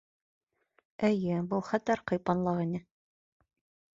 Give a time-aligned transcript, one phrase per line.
[1.09, 2.83] Эйе, был хәтәр ҡыйпанлаҡ ине!